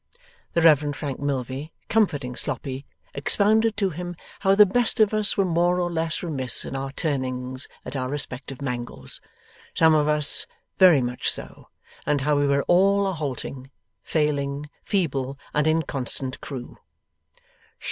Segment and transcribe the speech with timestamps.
[0.53, 5.45] The Reverend Frank Milvey, comforting Sloppy, expounded to him how the best of us were
[5.45, 9.21] more or less remiss in our turnings at our respective Mangles
[9.75, 10.47] some of us
[10.79, 11.67] very much so
[12.03, 13.69] and how we were all a halting,
[14.01, 16.79] failing, feeble, and inconstant crew.